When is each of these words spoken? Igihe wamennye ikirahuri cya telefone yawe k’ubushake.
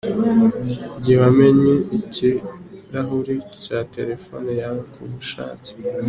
Igihe 0.97 1.17
wamennye 1.23 1.73
ikirahuri 1.97 3.35
cya 3.63 3.79
telefone 3.95 4.49
yawe 4.61 4.79
k’ubushake. 4.91 5.71